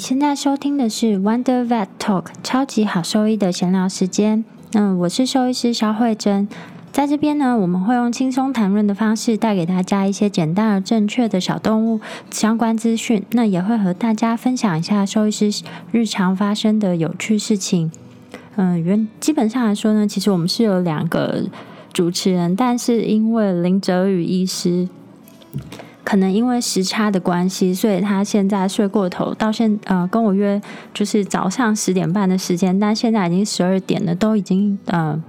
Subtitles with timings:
[0.00, 4.42] 现在收听的是 Wonder Vet Talk 超级好兽医的闲聊时间。
[4.72, 6.48] 嗯，我是兽医师肖慧珍，
[6.90, 12.00] 在这边呢，我们会用轻松谈论的方式带给大家一些简单而正确的小动物
[12.30, 13.22] 相关资讯。
[13.32, 15.50] 那也会和大家分享一下兽医师
[15.92, 17.92] 日常发生的有趣事情。
[18.56, 21.44] 嗯，原基本上来说呢，其实我们是有两个
[21.92, 24.88] 主持人，但是因为林哲宇医师。
[26.02, 30.60] 可能因为时差的关系，所以他现在睡过头，到现呃跟我约
[30.94, 35.22] 就是早上十点半的时间，但现在已经十二点了，都已经呃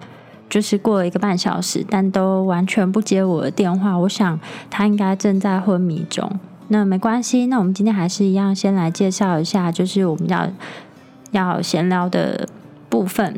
[0.49, 3.97] 就是过了一个半小时，但都完全不接我的电话。
[3.97, 4.39] 我想
[4.69, 6.39] 他应该正在昏迷中。
[6.69, 10.49] 那没关系，那我们今天还是一样，先来介绍一下，就是我们要
[11.31, 12.47] 要闲聊的
[12.89, 13.37] 部分。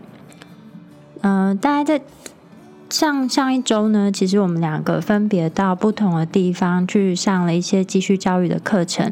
[1.22, 2.04] 嗯，大家在。
[2.94, 9.12] 上上一周呢，其实我们两个分别到不同的地方去上了一些继续教育的课程。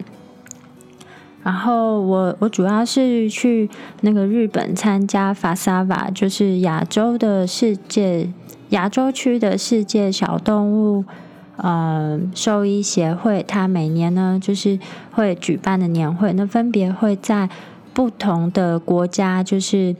[1.41, 3.67] 然后我我主要是去
[4.01, 8.31] 那个日本参加法萨瓦，就是亚洲的世界
[8.69, 11.03] 亚洲区的世界小动物
[11.55, 14.77] 呃兽医协会，它每年呢就是
[15.09, 17.49] 会举办的年会，那分别会在
[17.95, 19.95] 不同的国家就是。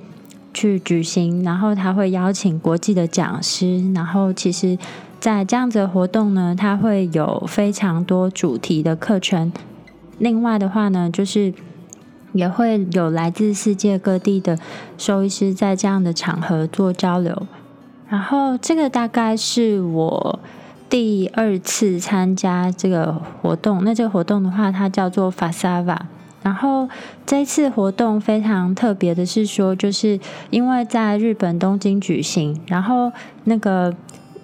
[0.53, 4.77] 去举行，然后他会邀请国际的讲师，然后其实，
[5.19, 9.52] 在这样子的活动呢，他会有非常多主题的课程。
[10.17, 11.53] 另外的话呢，就是
[12.33, 14.59] 也会有来自世界各地的
[14.97, 17.47] 兽医师在这样的场合做交流。
[18.09, 20.39] 然后这个大概是我
[20.89, 23.83] 第二次参加这个活动。
[23.83, 25.97] 那这个活动的话，它叫做 Fasava。
[26.44, 26.89] 然后
[27.23, 33.11] 这次活动非常特别的是说，就是因为在日本东京举行，然后
[33.44, 33.95] 那个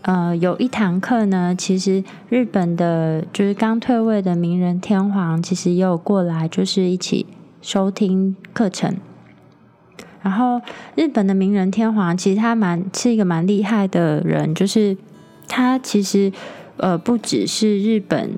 [0.03, 7.25] 呃有一堂课呢，其实日本的就是刚退位的名人天皇，其实也有过来，就是一起
[7.63, 8.95] 收听课程。
[10.21, 10.61] 然后
[10.95, 14.95] 日本的名人天皇其实他蛮是一个蛮厉害的人，就是
[15.47, 16.31] 他其实
[16.77, 18.37] 呃不只是日本。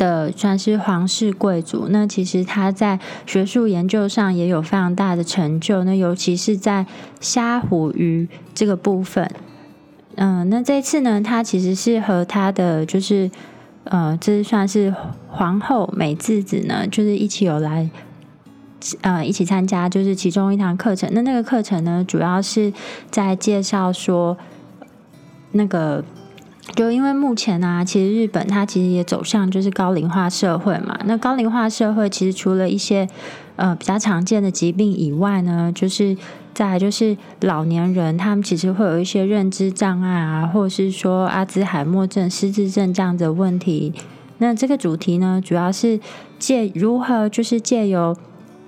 [0.00, 6.86] 的算是皇室贵族，那其实他在学术研究上也有非常大的成就，那尤其是在
[7.20, 9.30] 虾虎鱼这个部分。
[10.14, 13.30] 嗯，那这次呢，他其实是和他的就是
[13.84, 14.94] 呃，这算是
[15.28, 17.90] 皇后美智子呢，就是一起有来
[19.02, 21.10] 呃一起参加，就是其中一堂课程。
[21.12, 22.72] 那那个课程呢，主要是
[23.10, 24.38] 在介绍说
[25.52, 26.02] 那个。
[26.74, 30.96] 就因为目前呢，其实日本它其实也走向就是高龄化社会嘛。
[31.04, 33.08] 那高龄化社会其实除了一些
[33.56, 36.16] 呃比较常见的疾病以外呢，就是
[36.54, 43.92] 再就是老年人他们其实会有一些认知障碍啊，或者是说阿兹海默症、失智症这样的问题。
[44.38, 45.98] 那这个主题呢，主要是
[46.38, 48.16] 借如何就是借由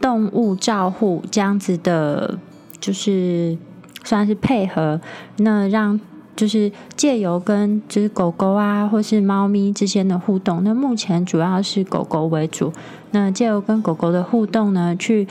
[0.00, 2.38] 动物照护这样子的，
[2.80, 3.56] 就是
[4.02, 5.00] 算是配合，
[5.36, 6.00] 那让。
[6.42, 10.64] 就是借由跟就是狗狗啊，或是猫咪之间的互动。
[10.64, 12.72] 那目前主要是狗狗为主。
[13.12, 15.28] 那借由跟狗狗的互动呢，去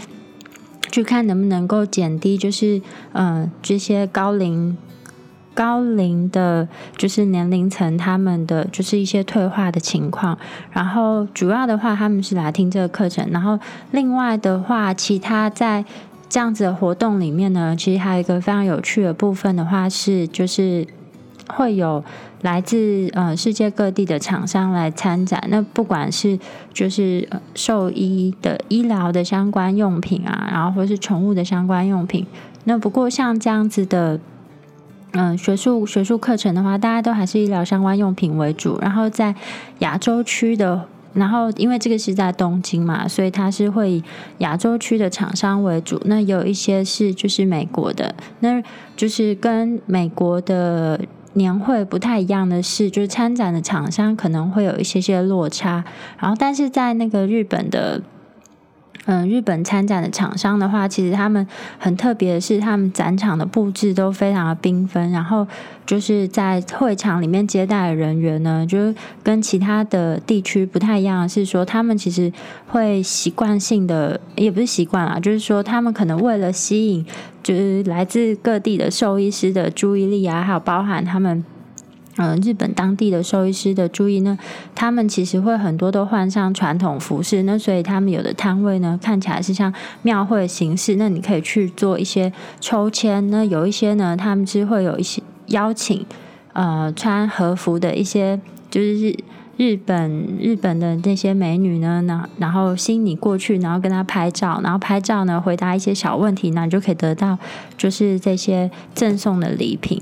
[0.90, 4.78] 去看能不能够减低，就是嗯这些高龄
[5.54, 10.38] 高龄的，就是年龄层他们的就是一些退化的情况。
[10.72, 13.30] 然后主要的话，他们是来听这个课程。
[13.32, 13.60] 然后
[13.92, 15.84] 另外的话，其他在。
[16.34, 20.88] 这样子的活动里面呢，其实还有一个非常有趣的部分的话是，就是
[21.52, 22.04] 会有
[22.42, 25.44] 来自呃世界各地的厂商来参展。
[25.50, 26.40] 那不管是
[26.74, 32.26] 就是兽医的医疗的相关用品啊，然后或是宠物的相关用品。
[32.64, 34.20] 那不过像这样子的，
[35.12, 38.80] 嗯，学术学术课程的话，大家都还是医疗相关用品为主。
[38.82, 39.36] 然后在
[39.80, 40.88] 亚洲区的。
[41.14, 44.04] 然后，因为这个是在东京嘛，所以它是会以
[44.40, 46.02] 亚洲区的厂商为主。
[46.06, 48.62] 那有一些是就是美国的，那
[48.96, 51.00] 就是跟美国的
[51.34, 55.84] 年会不太一样的是，就是参展的厂商可能会有一些些落差。
[56.20, 58.02] 然后，但是在那个日本的。
[59.06, 61.46] 嗯，日本参展的厂商的话，其实他们
[61.80, 65.10] 很特别的是，他们展场的布置都非常的缤纷。
[65.10, 65.48] 然后
[65.88, 72.32] 就是在会场里面接待的人员呢，就是跟其他的地区不太一样，是说他们其实
[72.68, 77.04] 会习惯性的，也不是习惯啊，就是说他们可能为了吸引
[77.42, 81.44] 就是来自各地的兽医师的注意力啊，还有包含他们。
[82.18, 84.38] 嗯，日本当地的兽医师的注意呢，
[84.76, 96.06] 他们其实会很多都换上传统服饰，那所以他们有的摊位呢看起来是像庙会形式，那你可以去做一些抽签，那有一些呢，他们是会有一些邀请，
[96.52, 98.38] 呃，穿和服的一些
[98.70, 99.16] 就是日
[99.56, 107.38] 日本日本的那些美女呢，然然后吸引你过去，然后跟她拍照，然后拍照呢回答一些小问题，那你就可以得到
[107.78, 110.02] 就是这些赠送的礼品。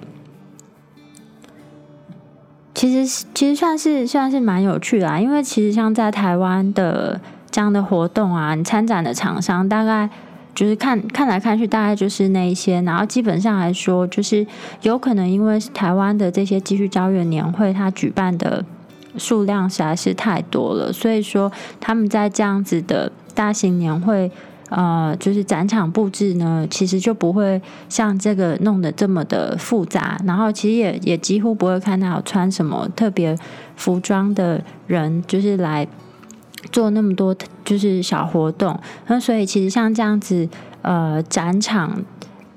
[2.79, 7.19] 其实其实算是算是蛮有趣的，因为其实像在台湾的
[7.51, 10.09] 这样的活动啊，你参展的厂商大概。
[10.55, 12.81] 就是看看来看去，大概就是那一些。
[12.81, 14.45] 然后基本上来说，就是
[14.81, 18.65] 有可能因为台湾的这些继续招远年会，它举办的
[19.17, 21.49] 数量实在是太多了，所以说
[21.79, 24.29] 他们在这样子的大型年会，
[24.69, 30.19] 呃，就是展场布置呢，其实就不会像这个弄得这么的复杂。
[30.25, 33.38] 然后其实也也几乎不会看到穿什么特别
[33.75, 35.88] 服装的人，就是来。
[36.74, 37.33] 做那么多
[37.63, 38.77] 就是小活动，
[39.07, 40.48] 那所以其实像这样子，
[40.81, 42.04] 呃，展场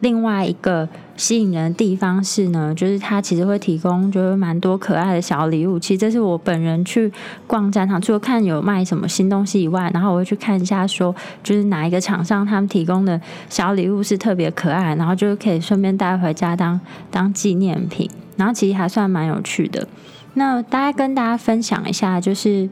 [0.02, 5.78] 另外一个吸引人的地方是呢，就是它其实会提供就是蛮多可爱的小礼物。
[5.78, 7.10] 其实这是我本人去
[7.46, 16.78] 逛展场，除了看有卖什么新东西以外，然后我会去看一下说，就是哪一个厂商他们提供的小礼物是特别可爱，然后就可以顺便带回家当
[17.10, 18.10] 当纪念品。
[18.36, 19.88] 然后其实还算蛮有趣的。
[20.34, 22.68] 那大家跟大家分享一下，就是。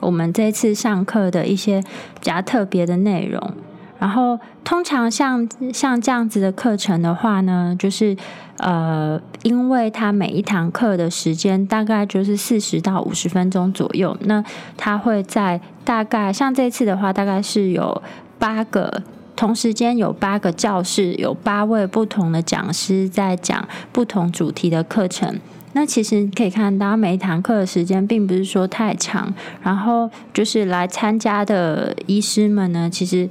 [0.00, 3.54] 我们这次上课的一些比较特别的内容，
[4.02, 8.16] 然后通常像像这样子的课程的话呢，就是
[8.58, 14.42] 呃，因为它每一堂课的时间大概就是四十到五十分钟左右，那
[14.76, 18.02] 它会在大概像这次的话，大概是有
[18.40, 19.04] 八个
[19.36, 25.38] 同时间有八个教室，有八位不同的讲师在讲不同主题的课程。
[25.74, 29.32] 那其实可以看到，每一堂课的时间并不是说太长，
[29.62, 33.26] 然后就是来参加的医师们呢，其实，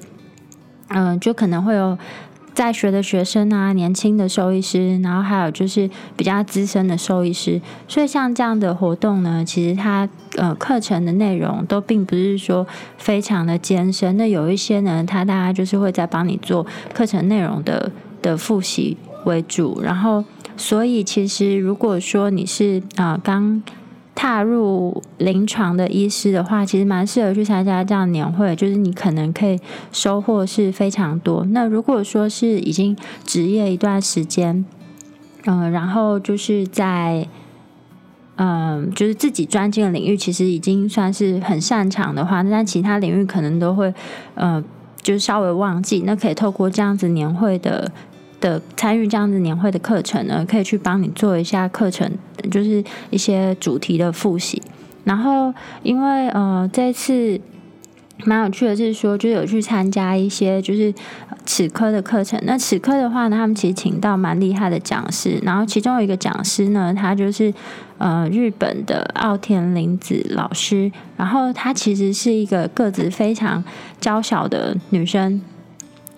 [0.94, 1.98] 嗯，就可能会有
[2.54, 10.08] 在学的学生啊，年轻的兽医师，然后还有就是比较资深的兽医师，所以像这样的活动呢，其实它
[10.38, 12.66] 呃课程的内容都并不是说
[12.98, 17.92] 非常的艰深，那有一些呢，它大概就是会在帮你做课程内容的
[18.22, 20.24] 的复习为主，然后。
[20.58, 23.64] 所以，其实如果说你是啊刚
[24.14, 29.60] 踏入临床的医师的话，其实蛮适合去参加这样年会，就是你可能可以
[29.92, 31.46] 收获是非常多。
[31.52, 34.64] 那如果说是已经职业一段时间，
[35.46, 37.28] 嗯，然后就是在
[38.36, 43.94] 嗯，就是自己专精的领域，其实已经算是很擅长的话，那在其他领域可能都会
[44.36, 44.64] 呃，
[45.02, 46.04] 就是稍微忘记。
[46.06, 47.92] 那可以透过这样子年会的。
[48.42, 52.12] 的参与这样子年会的课程呢，可以去帮你做一下课程，
[52.52, 54.62] 就是一些主题的复习。
[55.06, 57.40] 然后，因为呃，这次
[58.26, 60.94] 蛮有趣的，是说就有去参加一些就是
[61.46, 62.40] 齿科的课程。
[62.44, 65.40] 那齿科的话呢，他们其实请到蛮厉害的讲师。
[65.42, 67.52] 然后其中有一个讲师呢，他就是
[67.98, 70.92] 呃日本的奥田玲子老师。
[71.18, 73.64] 然后她其实是一个个子非常
[74.00, 75.42] 娇小的女生。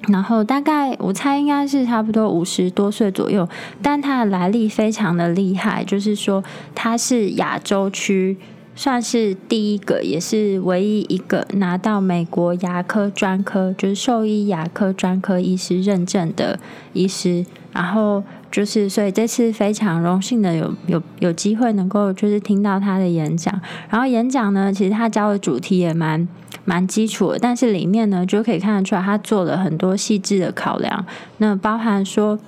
[0.09, 3.47] 然后大概我猜应该是差不多五十多岁左右，
[3.81, 6.43] 但他的来历非常的厉害，就是说
[6.75, 8.35] 他是亚洲区
[8.75, 16.59] 算是第一个，也是唯一一个拿到美国牙科专科，就是兽医牙科专科医师认证的
[16.91, 17.45] 医师。
[17.71, 18.21] 然后
[18.51, 23.59] 就是，所以这次非常荣幸的有有有机会能够就是听到他的演讲。
[23.89, 26.27] 然后演讲呢，其实他教的主题也蛮。
[26.65, 31.05] 蛮基础的，但是里面呢就可以看得出来，他做了很多细致的考量。
[31.37, 32.39] 那包含说，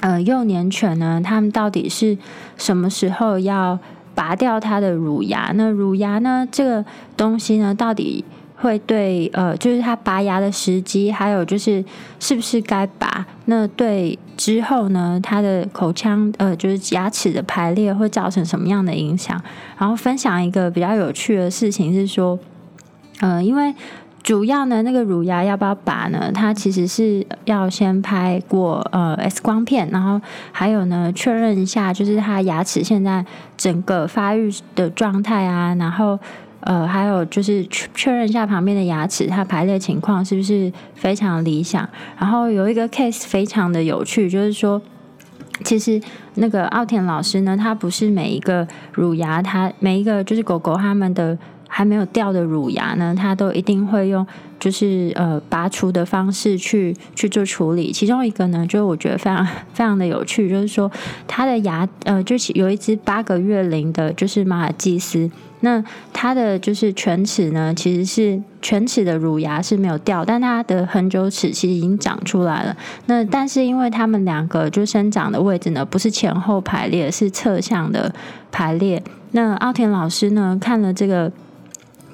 [0.00, 2.16] 呃，幼年犬呢，他们到底是
[2.56, 3.78] 什么时候要
[4.14, 5.50] 拔掉它的乳牙？
[5.54, 6.84] 那乳牙呢，这个
[7.16, 11.84] 东西呢，到底会对呃，就是它拔牙的时机，还有就是
[12.20, 13.26] 是不是该拔？
[13.46, 19.42] 那对之后呢，它的口腔呃，就是牙齿的排列会造成什么样的影响？
[19.76, 22.38] 然后分享一个比较有趣的事情是说。
[23.20, 23.74] 嗯，因为
[24.22, 26.30] 主要呢，那个乳牙要不要拔呢？
[26.32, 30.20] 它其实是要先拍过呃 X 光片，然后
[30.52, 33.24] 还有呢确认一下，就是它牙齿现在
[33.56, 36.18] 整个发育的状态啊，然后
[36.60, 41.88] 呃还有就是确确认一下旁边的牙齿它排列情况是不是非常理想。
[42.18, 44.80] 然后有一个 case 非常的有趣，就是说
[45.64, 46.00] 其实
[46.34, 51.36] 那个奥田老师呢，他不是每一个乳牙，他每一个就是狗狗他们的。
[51.72, 54.26] 还没有掉的乳牙呢，它都一定会用
[54.58, 57.92] 就是呃拔除的方式去去做处理。
[57.92, 60.90] 其中一个呢，就是我觉得非常非常的有趣，就是说
[61.28, 65.30] 它的牙呃，就是有一只八个月龄的，就是马尔济斯。
[65.60, 72.76] 那它的就是犬齿呢，其实是犬齿的乳牙是没有掉，但它的恒久齿其实已经长出来了。
[73.06, 78.12] 那但是因为它们两个就生长的位置呢，不是前后排列，是侧向的
[78.50, 79.02] 排列。
[79.32, 81.30] 那奥田老师呢看了这个。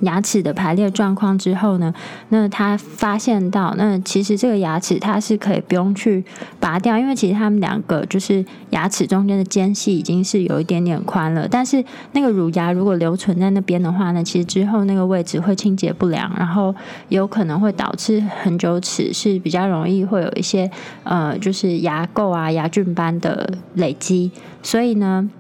[0.01, 1.93] 牙齿的排列状况之后呢，
[2.29, 6.23] 那他发现到，那其实这个牙齿它是可以不用去
[6.61, 11.49] 拔掉，因为其实他们两个就是牙齿中间的间隙已经是有一点点宽了。
[11.49, 16.75] 但是那个乳牙如果留存在那边的话呢，其实之后那个位置会清洁不良，然后
[17.09, 20.71] 有可能会导致很久齿是比较容易会有一些
[21.05, 24.31] 呃，就是牙垢啊、牙菌斑的累积。
[24.63, 25.31] 所以呢，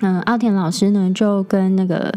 [0.00, 2.12] 嗯，奥田老师呢就跟那个。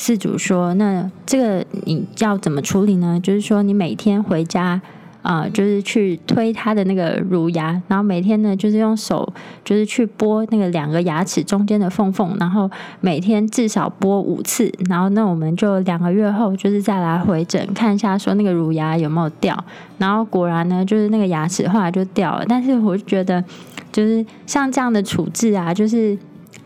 [0.00, 3.20] 事主说：“那这个你要怎么处理呢？
[3.22, 4.80] 就是说，你每天回家
[5.20, 9.30] 啊，就是去推他的那个乳牙，然后每天呢，就是用手，
[9.62, 12.70] 就是去拨那个两个牙齿中间的缝缝，然后
[13.02, 14.72] 每天至少拨五次。
[14.88, 19.62] 然后，那我们就两个月后，就是再来回诊看一下，说那个乳牙有没有掉。
[19.98, 22.46] 然后果然呢，就是那个牙齿后来就掉了。
[22.48, 23.44] 但是我就觉得，
[23.92, 26.16] 就是像这样的处置啊，就是。”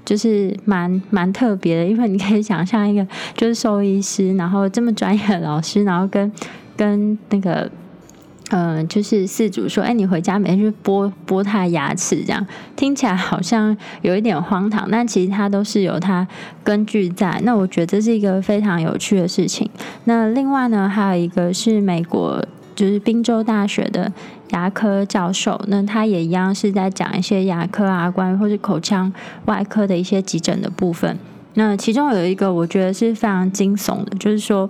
[0.04, 6.30] 就是蛮蛮特别的，因为你可以想象一个就是兽医师，然后这么专业的老师，然后跟
[6.76, 7.70] 跟那个
[8.50, 12.46] 嗯，就是饲主说：“哎，你回家每天去剥剥他牙齿，这样
[12.76, 16.26] 听起来好像有一点荒唐，但其实它都是有它
[16.62, 17.40] 根据在。
[17.42, 19.68] 那我觉得这是一个非常有趣的事情。
[20.04, 22.44] 那另外呢，还有一个是美国。
[22.74, 24.12] 就是宾州大学的
[24.50, 29.12] 牙科教授，那他也一样是在讲一些牙科啊，关于或是口腔
[29.46, 31.16] 外科的一些急诊的部分。
[31.54, 34.68] 那其中有一个我觉得是非常惊悚的，就是说，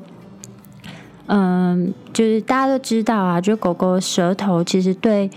[1.27, 5.31] 嗯，就是大家都知道啊，就狗狗舌头其实对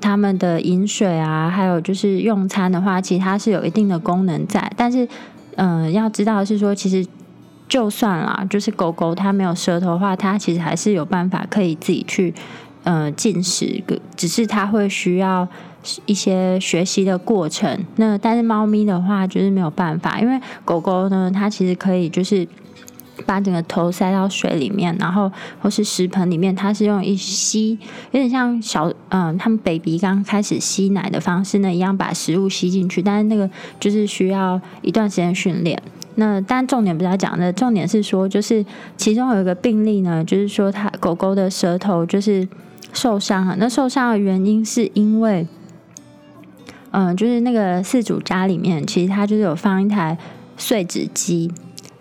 [0.00, 4.72] 他们的饮水啊，还有就是用餐的话，其实它是有一定的功能在。
[4.76, 5.08] 但是，
[5.56, 7.06] 嗯，要知道是说，其实。
[7.74, 12.32] 就算啦，就是狗狗它没有舌头的话，它其实还是有办法可以自己去
[12.84, 13.82] 呃进食，
[14.14, 15.48] 只是它会需要
[16.06, 17.84] 一些学习的过程。
[17.96, 22.46] 那但是猫咪的话就是没有办法，因为狗狗呢，它其实可以就是
[23.26, 25.30] 把整个头塞到水里面，然后
[25.60, 27.78] 或是食盆里面，它是用一吸，
[28.10, 35.80] 有点像小嗯，他们 baby 刚开始吸奶的方式呢一样，把食物吸进去，但是那个就是需要一段时间训练。
[36.16, 38.64] 那但重点不是要讲的，重点是说，就是
[38.96, 42.46] 其中有一个病例呢，就是说它狗狗的舌头就是
[42.92, 43.56] 受伤了。
[43.58, 45.44] 那受伤的原因是因为，
[46.92, 50.16] 嗯，就是那个饲主家里面其实它就是有放一台
[50.56, 51.50] 碎纸机，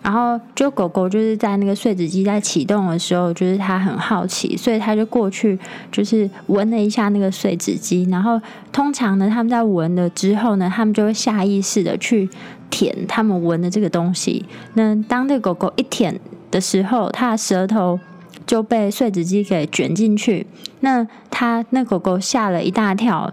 [0.03, 5.57] 然后就狗狗就是在那个碎纸机在启动的时候，就是它很好奇，所以它就过去
[5.91, 8.39] 就是闻了一下那个碎纸机，然后
[8.71, 12.29] 通常呢，他们在闻了之后呢，他们就会下意识的去。
[12.69, 14.43] 舔他们闻的这个东西，
[14.73, 16.19] 那当那个狗狗一舔
[16.49, 17.99] 的时候，它的舌头
[18.47, 20.47] 就被碎纸机给卷进去。
[20.79, 23.31] 那它那狗狗吓了一大跳，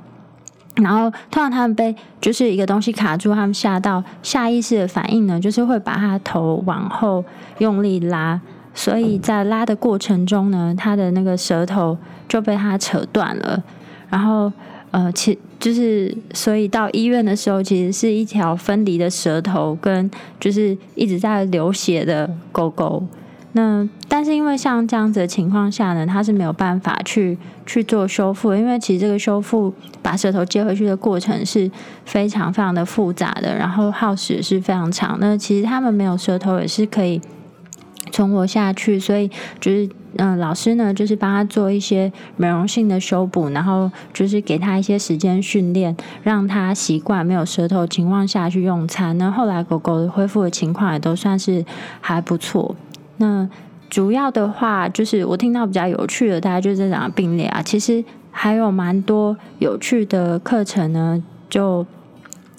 [0.76, 7.24] 然后通常他们被就是一个东西卡住，他们吓到下意识的反应呢，就是会把他头往后
[7.58, 8.40] 用力拉，
[8.74, 11.96] 所以在拉的过程中呢，他的那个舌头
[12.28, 13.62] 就被他扯断了，
[14.08, 14.52] 然后。
[14.92, 20.10] 呃，其就是，所以到医院的时候，其实是一条分离的舌头，跟
[20.40, 23.00] 就是一直在流血的狗狗。
[23.52, 31.70] 那但是因为像这样子的情况下呢，它是没有办法去去做修复，因为其实这个修复把舌头接回去的过程是
[32.04, 35.18] 非常非常的复杂的，然后耗时是非常长。
[35.20, 37.20] 那其实他们没有舌头也是可以。
[38.12, 39.30] 存活下去，所以
[39.60, 49.16] 就是嗯，老师呢就是帮他做一些美容性的修补，然后就是给他一些时间训练，让他习惯没有舌头情况下去用餐。
[49.16, 51.64] 那后来狗狗恢复的情况也都算是
[52.00, 52.74] 还不错。
[53.20, 53.48] 那
[53.88, 57.62] 主要的话就是我听到比较有趣的，大概就是这两个病例啊。
[57.62, 61.86] 其实还有蛮多有趣的课程呢，就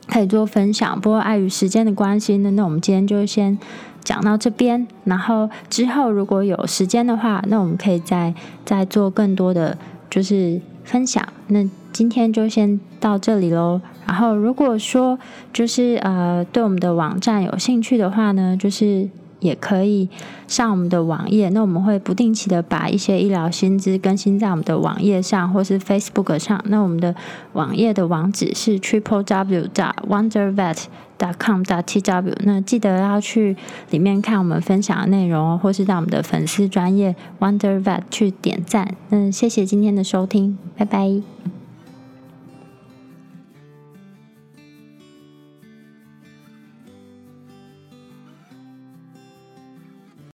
[0.07, 0.99] 可以做分享。
[1.01, 3.59] 不过碍于时间的关系呢，那我们今天就先。
[4.03, 8.33] 讲到这边，然后之后如果有时间的话，那我们可以再
[8.65, 9.77] 再做更多的
[10.09, 11.23] 就是分享。
[11.49, 13.79] 那今天就先到这里喽。
[14.07, 15.19] 然后如果说
[15.53, 19.07] 就是呃对我们的网站有兴趣的话呢，就是。
[19.41, 20.07] 也可以
[20.47, 26.63] 上我们的网页，那我们会不定期的把一些医疗薪资更新在我们的网页上，或是 Facebook 上。
[26.67, 27.13] 那我们的
[27.53, 30.85] 网页的网址是 triple w dot wondervet
[31.17, 32.33] dot com dot tw。
[32.43, 33.57] 那记得要去
[33.89, 38.95] 里面看我们分享的内容哦，或是到我们的粉丝专业 wondervet 去点赞。
[39.09, 41.60] 那谢谢今天的收听，拜拜。